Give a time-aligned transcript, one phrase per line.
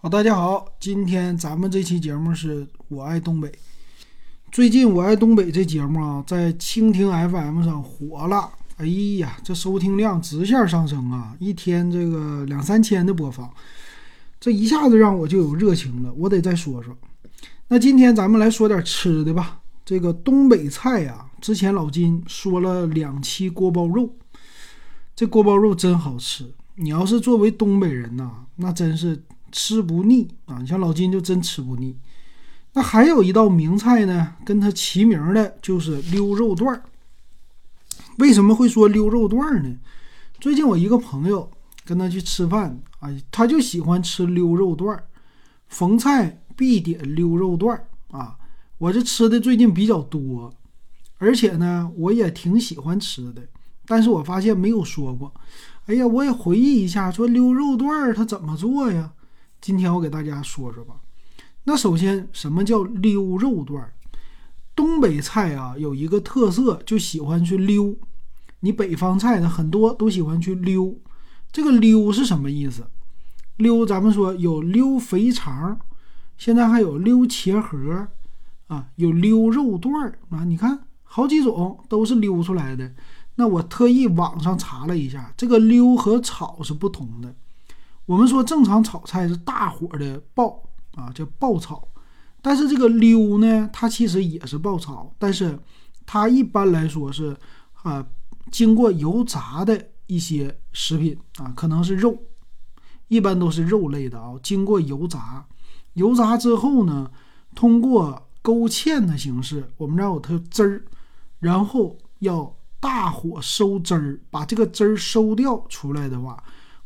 [0.00, 3.50] 好，大家好，今天咱们这期节目是我爱东北。
[4.52, 8.86] 最近我爱东北这节目啊，在蜻蜓 FM 上火了，哎
[9.18, 13.52] 呀，这收听量直线上升啊，一天这个两三千的播放，
[14.38, 16.96] 这一下子让我就有热情了，我得再说说。
[17.66, 24.14] 那今天咱们来说点吃的吧，这个东北菜呀，之前老金说了两期锅包肉，
[25.16, 26.54] 这锅包肉真好吃。
[26.76, 29.20] 你要是作为东北人呐，那真是
[29.50, 30.58] 吃不腻啊！
[30.60, 31.96] 你像老金就真吃不腻。
[32.74, 36.82] 那还有一道名菜呢，跟它齐名的就是溜肉段儿。
[38.18, 39.76] 为什么会说溜肉段儿呢？
[40.40, 41.50] 最近我一个朋友
[41.84, 45.04] 跟他去吃饭，啊，他就喜欢吃溜肉段儿，
[45.68, 48.36] 逢菜必点溜肉段儿啊。
[48.78, 50.52] 我这吃的最近比较多，
[51.18, 53.42] 而且呢，我也挺喜欢吃的，
[53.86, 55.32] 但是我发现没有说过。
[55.86, 59.12] 哎呀，我也回忆一下，说溜肉段儿它怎么做呀？
[59.60, 60.94] 今天我给大家说说吧。
[61.64, 63.92] 那首先，什么叫溜肉段儿？
[64.74, 67.96] 东北菜啊，有一个特色，就喜欢去溜。
[68.60, 70.96] 你北方菜呢，很多都喜欢去溜。
[71.50, 72.86] 这个溜是什么意思？
[73.56, 75.78] 溜，咱们说有溜肥肠，
[76.36, 78.08] 现在还有溜茄盒
[78.68, 80.44] 啊，有溜肉段儿啊。
[80.44, 82.94] 你看，好几种都是溜出来的。
[83.34, 87.34] 那我特意网上查了一下，这个溜和炒是不同的。
[88.08, 90.62] 我们说正常炒菜是大火的爆
[90.94, 91.86] 啊，叫爆炒，
[92.40, 95.58] 但是这个溜呢，它其实也是爆炒，但是
[96.06, 97.36] 它一般来说是
[97.82, 98.06] 啊，
[98.50, 102.16] 经过油炸的一些食品啊，可能是肉，
[103.08, 105.44] 一般都是肉类的啊，经过油炸，
[105.92, 107.10] 油炸之后呢，
[107.54, 110.82] 通过勾芡的形式，我们这儿有它汁儿，
[111.40, 112.54] 然后要。
[112.80, 116.40] 大火收汁儿，把这个汁儿收掉出来的话，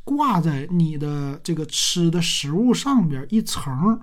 [0.04, 4.00] 挂在你的这个吃的食物上边一层，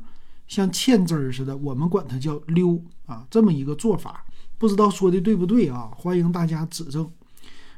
[0.47, 4.25] 像芡汁儿似的，我们管它叫溜啊，这么一个做法，
[4.58, 5.92] 不知道说的对不对啊？
[5.95, 7.11] 欢迎大家指正。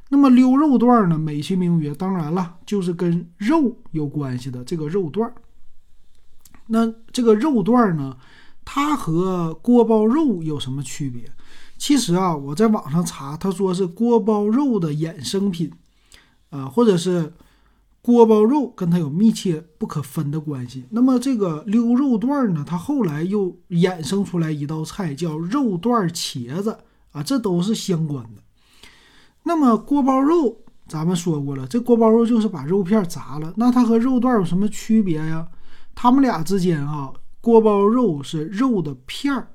[0.10, 5.34] 那么溜肉段呢，美其名曰，当然了，就是跟肉有关系的这个肉段。
[6.68, 8.18] 那这个肉段呢，
[8.64, 11.32] 它和锅包肉有什么区别？
[11.78, 15.72] 其实啊，我在网上查，他说是锅包肉的衍生品，
[16.50, 17.34] 啊，或者是
[18.02, 20.86] 锅包肉跟它有密切不可分的关系。
[20.90, 26.80] 那么这个溜肉段呢，它后来又衍生出来一道菜叫肉段茄子
[27.12, 28.42] 啊，这都是相关的。
[29.44, 30.58] 那么锅包肉
[30.88, 35.48] 咱们说过了，这锅包肉就是把肉片炸了，那它和肉段有什么区别呀？
[35.94, 39.48] 它们俩之间啊，锅包肉是肉的片儿。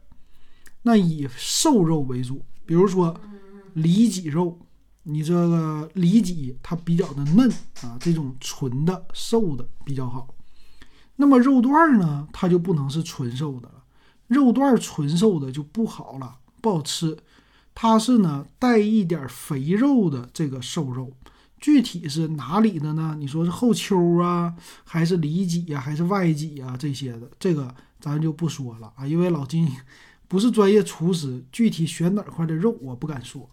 [0.83, 3.19] 那以瘦肉为主，比如说
[3.73, 4.59] 里脊肉，
[5.09, 7.49] 你这个里脊它比较的嫩
[7.83, 10.35] 啊，这种纯的瘦的比较好。
[11.15, 13.85] 那么肉段呢，它就不能是纯瘦的了，
[14.27, 17.17] 肉段纯瘦的就不好了，不好吃。
[17.75, 21.13] 它是呢带一点肥肉的这个瘦肉，
[21.61, 23.15] 具体是哪里的呢？
[23.19, 29.71] 你说是后丘啊，还是里脊呀，还是外脊啊这些的，这个咱就不说了啊，因为老金。
[30.29, 33.49] 不是专业厨师，具体选哪块的肉我不敢说。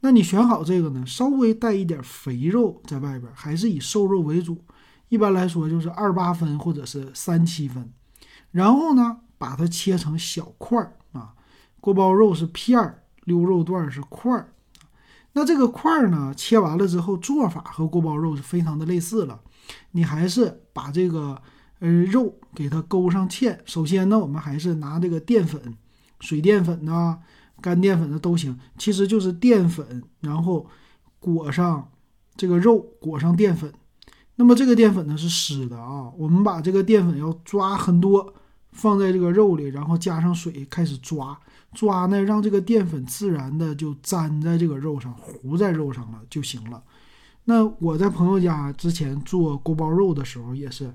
[0.00, 4.64] 那你选好这个呢，稍微带一点肥肉在外边，还是以瘦肉为主。
[5.08, 7.92] 一般来说就是二八分或者是三七分。
[8.50, 11.34] 然后呢，把它切成小块儿啊。
[11.80, 14.52] 锅包肉是片儿，溜肉段是块儿。
[15.32, 19.40] 那这个块儿呢，切完了之后做法和锅包肉是非常的类似了。
[19.92, 21.40] 你还是把这个
[21.80, 23.58] 呃肉给它勾上芡。
[23.64, 25.76] 首先呢，我们还是拿这个淀粉。
[26.20, 27.18] 水淀粉呐，
[27.60, 30.66] 干淀粉的都行，其实就是淀粉，然后
[31.18, 31.90] 裹上
[32.36, 33.72] 这个肉，裹上淀粉。
[34.36, 38.34] 那么这个淀粉呢是湿的啊，我们把这个淀粉要抓很多，
[38.72, 41.38] 放在这个肉里，然后加上水开始抓，
[41.74, 46.82] 抓呢让这个淀粉自然的就粘在这个肉上，糊在肉上了就行了。
[47.44, 50.94] 那我在朋友家之前做锅包肉的时候也是。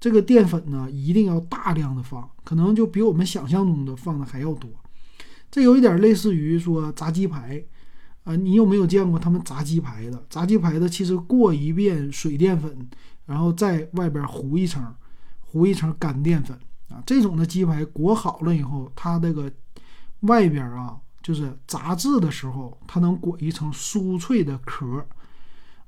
[0.00, 4.68] 这个淀粉呢，一定要大量的放，可能就比我们想象中的放的还要多。
[5.52, 7.62] 这有一点类似于说炸鸡排，
[8.24, 10.24] 啊，你有没有见过他们炸鸡排的？
[10.30, 12.88] 炸鸡排的其实过一遍水淀粉，
[13.26, 14.82] 然后在外边糊一层，
[15.40, 16.58] 糊一层干淀粉
[16.88, 17.02] 啊。
[17.04, 19.52] 这种的鸡排裹好了以后，它这个
[20.20, 25.06] 外边啊，就是炸制的时候，它能裹一层酥脆的壳。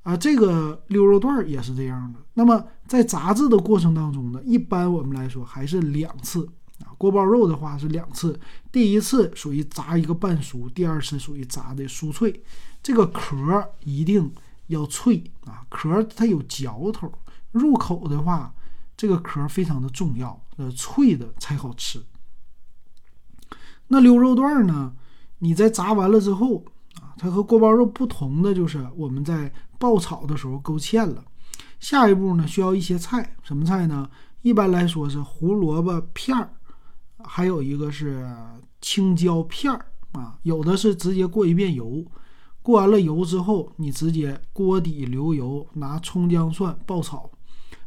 [0.03, 2.19] 啊，这个溜肉段也是这样的。
[2.35, 6.47] 那么在炸制的过程当中呢，一般我们来说还是两次
[6.83, 6.91] 啊。
[6.97, 8.39] 锅包肉的话是两次，
[8.71, 12.43] 第一次属于炸一个半熟，第二次属于炸的酥脆。
[12.81, 14.31] 这个壳一定
[14.67, 17.11] 要脆啊，壳它有嚼头，
[17.51, 18.53] 入口的话
[18.97, 22.03] 这个壳非常的重要，呃，脆的才好吃。
[23.87, 24.93] 那溜肉段呢？
[25.39, 26.63] 你在炸完了之后
[27.01, 31.23] 啊，它和锅包肉不同的就是我们在爆炒的时候勾芡了。
[31.79, 34.09] 下一步呢，需要一些菜，什么菜呢？
[34.41, 36.53] 一般来说是胡萝卜片儿，
[37.27, 38.27] 还有一个是
[38.81, 40.37] 青椒片儿啊。
[40.43, 42.05] 有的是直接过一遍油，
[42.61, 47.29] 过完了油之后，你直接锅底留油，拿葱姜蒜爆炒。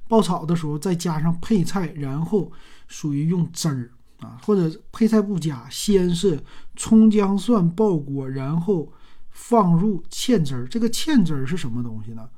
[0.08, 2.50] 爆炒的时候再加上配菜，然后
[2.86, 3.90] 属于用汁儿。
[4.20, 6.42] 啊，或者配菜不加，先是
[6.74, 8.92] 葱姜蒜爆锅，然后
[9.30, 10.66] 放入芡汁儿。
[10.66, 12.28] 这个芡汁儿是什么东西呢？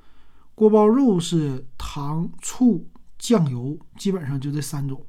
[0.55, 2.87] 锅包肉是糖、醋、
[3.19, 5.03] 酱油，基本上就这三种。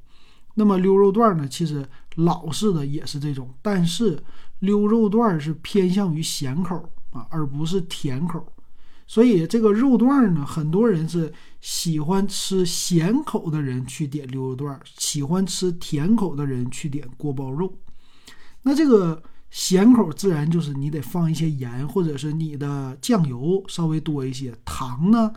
[0.54, 4.22] 那么溜肉段呢，其实老式的也是这种，但是
[4.58, 6.76] 溜肉段是偏向于咸口
[7.10, 8.46] 啊，而不是甜口。
[9.06, 17.74] 所以这个肉段呢，很多人是喜欢吃咸口的人去点溜肉段，喜欢吃甜口的人去点锅包肉。
[18.62, 25.32] 那这个咸口自然就是你得放一些盐，或者是你的酱油稍微多一些，糖呢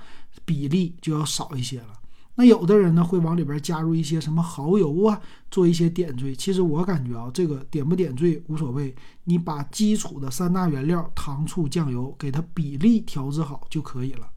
[0.45, 1.87] 比例就要少一些了。
[2.37, 6.35] 那有的人呢会往里边加入一些什么蚝油啊，做一些点缀。
[6.35, 8.93] 其实我感觉啊，这个点不点缀无所谓，
[9.23, 14.29] 你把基础的三大原料糖、醋、酱油给它比例调制好就可以了。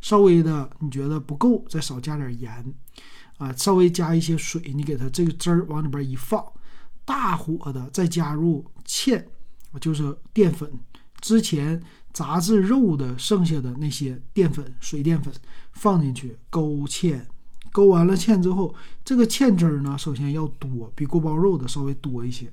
[0.00, 2.74] 稍微的你觉得不够，再少加点盐
[3.38, 6.44] 啊，稍微加一些水，你给它这个汁儿往里边一放，
[7.04, 9.24] 大火的再加入芡，
[9.80, 10.70] 就是淀粉，
[11.20, 15.34] 之前炸制肉的剩下的那些淀粉、水淀粉
[15.72, 17.20] 放进去勾芡。
[17.72, 18.74] 勾完了芡之后，
[19.04, 22.52] 这个芡汁儿呢，首先要多，比锅包肉的稍微多一些。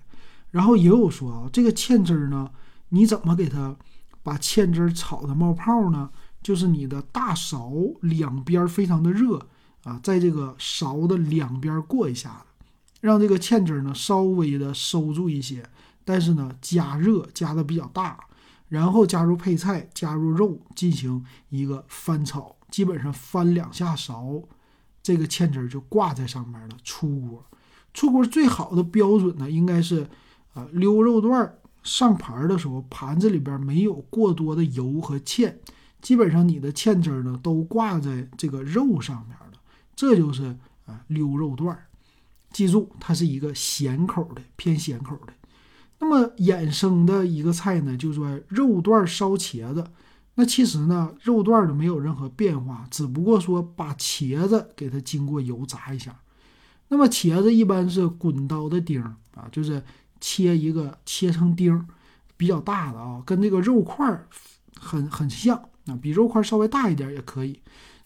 [0.50, 2.50] 然后也有说啊，这个芡汁儿呢，
[2.89, 3.75] 你怎么给它
[4.24, 6.10] 把芡汁儿炒的冒泡呢？
[6.42, 7.69] 就是你的大勺
[8.00, 9.45] 两边非常的热
[9.83, 12.65] 啊，在这个勺的两边过一下子，
[13.01, 15.69] 让这个芡汁儿呢稍微的收住一些，
[16.06, 18.18] 但是呢加热加的比较大，
[18.69, 24.42] 然后加入配菜，加入肉进行一个翻炒，基本上翻两下勺。
[25.01, 27.46] 这个芡汁儿就挂在上面了，出锅。
[27.94, 30.07] 出锅最好的标准呢，应该是，
[30.54, 35.54] 呃，溜肉段上盘的时候，盘子里边没有过多的油和芡，
[36.01, 39.60] 基本上你的芡汁儿呢都挂在这个肉上面了，
[39.96, 40.56] 这就是
[40.86, 41.78] 啊溜肉段。
[42.51, 45.34] 记住，它是一个咸口的，偏咸口的。
[46.00, 49.84] 那么衍生的一个菜呢，就说肉段烧茄子。
[50.39, 56.18] 那其实呢，肉段儿没有任何变化，只不过说把茄子给它经过油炸一下。
[56.88, 59.83] 那么茄子一般是滚刀的丁儿啊，就是
[60.21, 61.86] 切一个切成丁儿，
[62.38, 64.30] 比较大的啊，跟这个肉块儿
[64.80, 65.57] 很很像
[65.88, 67.59] 啊，比肉块稍微大一点也可以。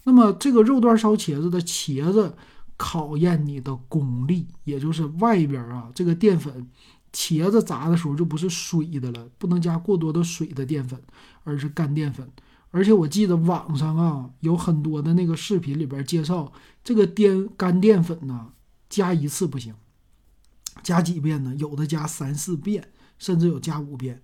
[0.03, 2.35] 那么这个肉段烧茄子的茄子
[2.77, 6.67] 考验你的功力，也就是外边啊这个淀粉。
[7.13, 10.99] 茄子炸的时候就不是水的了，不能加过多的水的淀粉，
[11.43, 12.27] 而是干淀粉。
[12.71, 16.51] 而且我记得网上啊有很多的那个视频里边介绍，
[16.83, 18.49] 这个淀干淀粉呢
[18.89, 19.75] 加一次不行，
[20.81, 21.53] 加几遍呢？
[21.55, 22.89] 有的加三四遍，
[23.19, 24.23] 甚至有加五遍。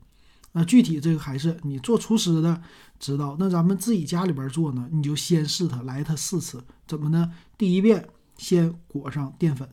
[0.53, 2.59] 那具体这个还是你做厨师的
[2.99, 3.37] 知道。
[3.37, 7.31] 那咱们自己家里边做呢，你就先试它来它四次，怎么呢？
[7.55, 9.69] 第一遍先裹上淀粉。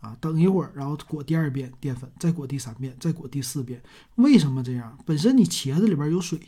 [0.00, 3.82] 啊，等一会儿，然后裹第二遍淀粉，再裹第三遍，再裹第四遍。
[4.16, 4.98] 为什么这样？
[5.04, 6.40] 本身你茄子里边有水，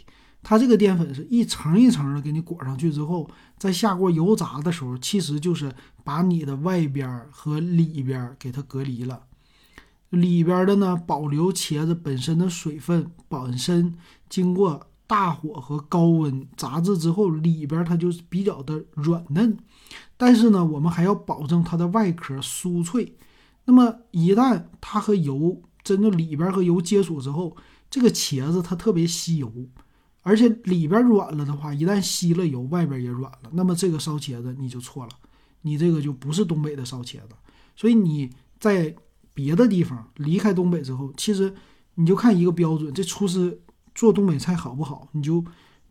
[0.43, 9.25] 它这个淀粉是一层一层的给你裹上去之后，在下锅油炸的时候，其实就是把你的外边和里边给它隔离了。
[10.09, 13.95] 里边的呢，保留茄子本身的水分，本身
[14.29, 19.57] 经过大火和高温炸制之后，里边它就是比较的软嫩。
[20.17, 23.15] 但是呢，我们还要保证它的外壳酥脆。
[23.65, 27.57] 那么一旦它和油真的里边和油接触之后，
[27.91, 29.53] 这个茄子它特别吸油，
[30.23, 33.51] 而且里边软了的话，一旦吸了油，外边也软了。
[33.53, 35.11] 那么这个烧茄子你就错了，
[35.63, 37.31] 你这个就不是东北的烧茄子。
[37.77, 38.95] 所以你在
[39.35, 41.55] 别的地方离开东北之后，其实
[41.95, 43.61] 你就看一个标准，这厨师
[43.95, 45.45] 做东北菜好不好，你就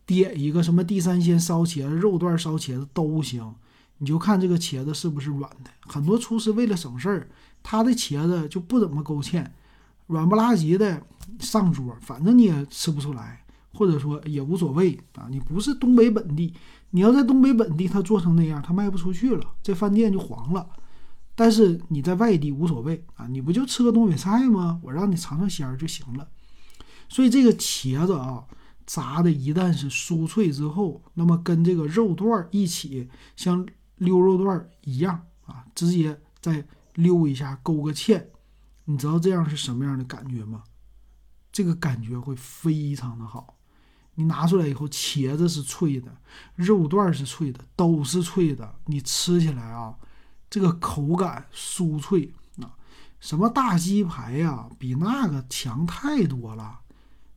[0.04, 3.54] 点一个什么地三鲜烧茄子、肉段烧茄子都行，
[3.98, 5.70] 你就看这个茄子是不是软的。
[5.86, 7.28] 很多厨师为了省事儿。
[7.62, 9.46] 他的茄子就不怎么勾芡，
[10.08, 11.02] 软不拉几的
[11.38, 15.26] 上桌，反正你也吃不出来，或者说也无所谓啊。
[15.30, 16.52] 你不是东北本地，
[16.90, 20.68] 你要在东北本地，他做成那样，他卖不出去了，这饭店就黄了。
[21.34, 24.80] 但是你在外地无所谓啊，你不就吃个东北菜吗？
[24.82, 26.28] 我让你尝尝鲜儿就行了。
[27.08, 28.44] 所以这个茄子啊，
[28.86, 33.66] 炸的一旦是酥脆之后，那么跟这个肉段儿一起，像
[33.96, 35.22] 溜肉段儿一样。
[35.46, 38.24] 啊，直接在溜一下勾个芡，
[38.84, 40.64] 你知道这样是什么样的感觉吗？
[41.50, 43.58] 这个感觉会非常的好。
[44.14, 46.14] 你拿出来以后，茄子是脆的，
[46.54, 48.74] 肉段是脆的，都是脆的。
[48.86, 49.96] 你吃起来啊，
[50.50, 52.76] 这个口感酥脆啊，
[53.20, 56.80] 什么大鸡排呀，比那个强太多了。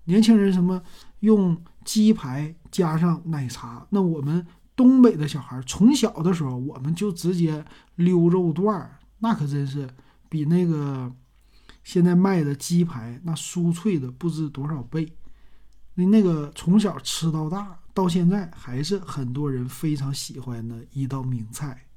[0.04, 0.82] 年轻人什么
[1.22, 4.46] 用鸡排加上奶茶，那我们
[4.76, 9.90] 东北的小孩从小的时候，我们就直接溜肉段儿，那可真是
[10.30, 11.12] 比那个
[11.84, 15.12] 现在卖的鸡排那酥脆的不知多少倍。
[15.96, 21.88] 那那个从小吃到大，到现在还是很多人非常喜欢的一道名菜。